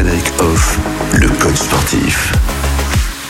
Frédéric 0.00 0.32
le 1.12 1.28
coach 1.28 1.56
sportif. 1.56 2.32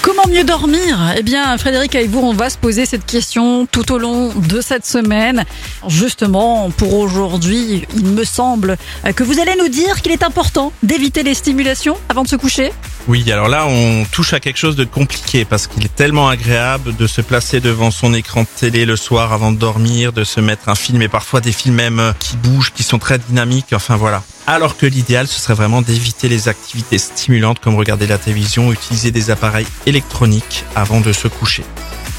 Comment 0.03 0.23
mieux 0.29 0.45
dormir? 0.45 1.15
Eh 1.17 1.23
bien, 1.25 1.59
Frédéric, 1.59 1.97
avec 1.97 2.11
vous, 2.11 2.21
on 2.21 2.33
va 2.33 2.49
se 2.49 2.59
poser 2.59 2.87
cette 2.87 3.05
question 3.05 3.67
tout 3.67 3.91
au 3.91 3.99
long 3.99 4.33
de 4.37 4.61
cette 4.61 4.87
semaine. 4.87 5.45
Justement, 5.89 6.71
pour 6.71 6.95
aujourd'hui, 6.95 7.89
il 7.97 8.07
me 8.07 8.23
semble 8.23 8.77
que 9.17 9.25
vous 9.25 9.41
allez 9.41 9.57
nous 9.59 9.67
dire 9.67 10.01
qu'il 10.01 10.13
est 10.13 10.23
important 10.23 10.73
d'éviter 10.85 11.25
les 11.25 11.35
stimulations 11.35 11.97
avant 12.09 12.23
de 12.23 12.29
se 12.29 12.37
coucher. 12.37 12.71
Oui, 13.11 13.29
alors 13.33 13.49
là, 13.49 13.67
on 13.67 14.05
touche 14.05 14.35
à 14.35 14.39
quelque 14.39 14.57
chose 14.57 14.77
de 14.77 14.85
compliqué 14.85 15.45
parce 15.45 15.67
qu'il 15.67 15.85
est 15.85 15.93
tellement 15.93 16.29
agréable 16.29 16.95
de 16.95 17.09
se 17.09 17.21
placer 17.21 17.59
devant 17.59 17.91
son 17.91 18.15
écran 18.15 18.43
de 18.43 18.49
télé 18.57 18.85
le 18.85 18.95
soir 18.95 19.33
avant 19.33 19.51
de 19.51 19.57
dormir, 19.57 20.13
de 20.13 20.23
se 20.23 20.39
mettre 20.39 20.69
un 20.69 20.77
film 20.77 21.03
et 21.03 21.09
parfois 21.09 21.41
des 21.41 21.51
films 21.51 21.75
même 21.75 22.15
qui 22.21 22.37
bougent, 22.37 22.73
qui 22.73 22.85
sont 22.85 23.01
très 23.01 23.19
dynamiques. 23.19 23.73
Enfin 23.73 23.97
voilà. 23.97 24.23
Alors 24.47 24.77
que 24.77 24.87
l'idéal, 24.87 25.27
ce 25.27 25.41
serait 25.41 25.55
vraiment 25.55 25.83
d'éviter 25.83 26.29
les 26.29 26.47
activités 26.47 26.99
stimulantes 26.99 27.59
comme 27.59 27.75
regarder 27.75 28.07
la 28.07 28.17
télévision, 28.17 28.71
utiliser 28.71 29.11
des 29.11 29.31
appareils 29.31 29.67
électroniques 29.87 30.65
avant 30.77 31.01
de 31.01 31.13
se 31.13 31.27
coucher. 31.27 31.65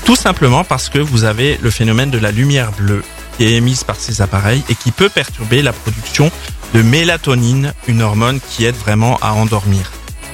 Tout 0.04 0.18
simplement 0.18 0.66
parce 0.66 0.90
que 0.90 1.00
vous 1.00 1.24
avez 1.24 1.58
le 1.62 1.70
phénomène 1.70 2.12
de 2.12 2.20
la 2.20 2.32
lumière 2.32 2.74
bleue 2.74 3.06
qui 3.38 3.46
est 3.46 3.54
émise 3.54 3.86
par 3.86 3.96
ces 3.96 4.22
appareils 4.22 4.62
et 4.68 4.76
qui 4.76 4.92
peut 4.92 5.08
perturber 5.08 5.62
la 5.62 5.72
production 5.72 6.30
de 6.74 6.82
mélatonine, 6.82 7.74
une 7.88 8.02
hormone 8.02 8.42
qui 8.42 8.66
aide 8.66 8.76
vraiment 8.76 9.18
à 9.22 9.32
endormir. 9.32 9.90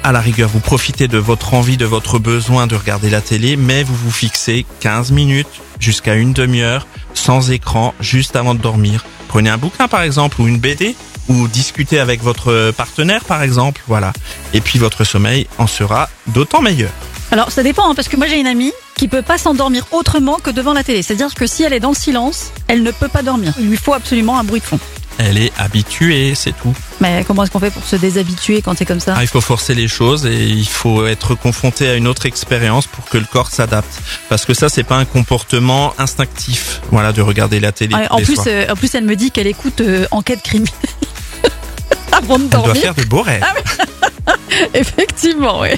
À 0.07 0.13
la 0.13 0.21
rigueur, 0.21 0.47
vous 0.47 0.61
profitez 0.61 1.09
de 1.09 1.17
votre 1.17 1.53
envie, 1.53 1.75
de 1.75 1.83
votre 1.83 2.17
besoin 2.17 2.65
de 2.65 2.77
regarder 2.77 3.09
la 3.09 3.19
télé, 3.19 3.57
mais 3.57 3.83
vous 3.83 3.93
vous 3.93 4.09
fixez 4.09 4.65
15 4.79 5.11
minutes 5.11 5.49
jusqu'à 5.81 6.15
une 6.15 6.31
demi-heure 6.31 6.87
sans 7.13 7.51
écran 7.51 7.93
juste 7.99 8.37
avant 8.37 8.55
de 8.55 8.61
dormir. 8.61 9.03
Prenez 9.27 9.49
un 9.49 9.57
bouquin 9.57 9.89
par 9.89 10.03
exemple 10.03 10.39
ou 10.39 10.47
une 10.47 10.59
BD 10.59 10.95
ou 11.27 11.49
discuter 11.49 11.99
avec 11.99 12.23
votre 12.23 12.71
partenaire 12.71 13.25
par 13.25 13.43
exemple, 13.43 13.81
voilà. 13.85 14.13
Et 14.53 14.61
puis 14.61 14.79
votre 14.79 15.03
sommeil 15.03 15.45
en 15.57 15.67
sera 15.67 16.07
d'autant 16.27 16.61
meilleur. 16.61 16.91
Alors 17.31 17.51
ça 17.51 17.61
dépend, 17.61 17.91
hein, 17.91 17.93
parce 17.93 18.07
que 18.07 18.15
moi 18.15 18.27
j'ai 18.27 18.39
une 18.39 18.47
amie 18.47 18.71
qui 18.95 19.09
peut 19.09 19.23
pas 19.23 19.37
s'endormir 19.37 19.87
autrement 19.91 20.37
que 20.41 20.51
devant 20.51 20.71
la 20.71 20.85
télé. 20.85 21.01
C'est-à-dire 21.01 21.35
que 21.35 21.45
si 21.47 21.63
elle 21.63 21.73
est 21.73 21.81
dans 21.81 21.89
le 21.89 21.95
silence, 21.95 22.53
elle 22.69 22.81
ne 22.81 22.91
peut 22.91 23.09
pas 23.09 23.23
dormir. 23.23 23.55
Il 23.59 23.67
lui 23.67 23.75
faut 23.75 23.93
absolument 23.93 24.39
un 24.39 24.45
bruit 24.45 24.61
de 24.61 24.65
fond. 24.65 24.79
Elle 25.17 25.37
est 25.37 25.51
habituée, 25.57 26.33
c'est 26.33 26.55
tout. 26.55 26.73
Mais 26.99 27.23
comment 27.25 27.43
est-ce 27.43 27.51
qu'on 27.51 27.59
fait 27.59 27.71
pour 27.71 27.83
se 27.83 27.95
déshabituer 27.95 28.61
quand 28.61 28.77
c'est 28.77 28.85
comme 28.85 28.99
ça 28.99 29.15
ah, 29.17 29.23
Il 29.23 29.27
faut 29.27 29.41
forcer 29.41 29.75
les 29.75 29.87
choses 29.87 30.25
et 30.25 30.45
il 30.45 30.67
faut 30.67 31.05
être 31.05 31.35
confronté 31.35 31.87
à 31.87 31.95
une 31.95 32.07
autre 32.07 32.25
expérience 32.25 32.87
pour 32.87 33.05
que 33.05 33.17
le 33.17 33.25
corps 33.25 33.51
s'adapte. 33.51 34.01
Parce 34.29 34.45
que 34.45 34.53
ça, 34.53 34.69
c'est 34.69 34.83
pas 34.83 34.97
un 34.97 35.05
comportement 35.05 35.93
instinctif, 35.97 36.81
voilà, 36.91 37.13
de 37.13 37.21
regarder 37.21 37.59
la 37.59 37.71
télé. 37.71 37.95
en 38.09 38.17
plus, 38.17 38.39
euh, 38.47 38.65
en 38.69 38.75
plus, 38.75 38.93
elle 38.95 39.05
me 39.05 39.15
dit 39.15 39.31
qu'elle 39.31 39.47
écoute 39.47 39.81
euh, 39.81 40.05
Enquête 40.11 40.41
criminelle. 40.41 40.73
avant 42.11 42.39
de 42.39 42.45
dormir. 42.45 42.71
Elle 42.73 42.81
doit 42.81 42.81
faire 42.81 42.95
de 42.95 43.09
beaux 43.09 43.21
rêves. 43.21 43.43
Ah 43.45 44.33
Effectivement, 44.73 45.61
oui. 45.61 45.69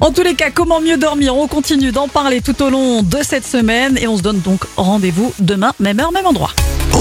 En 0.00 0.12
tous 0.12 0.22
les 0.22 0.34
cas, 0.34 0.50
comment 0.50 0.80
mieux 0.80 0.96
dormir? 0.96 1.34
On 1.36 1.48
continue 1.48 1.90
d'en 1.90 2.08
parler 2.08 2.40
tout 2.40 2.60
au 2.62 2.70
long 2.70 3.02
de 3.02 3.18
cette 3.22 3.46
semaine 3.46 3.98
et 3.98 4.06
on 4.06 4.16
se 4.16 4.22
donne 4.22 4.40
donc 4.40 4.60
rendez-vous 4.76 5.32
demain, 5.38 5.72
même 5.80 6.00
heure, 6.00 6.12
même 6.12 6.26
endroit. 6.26 6.50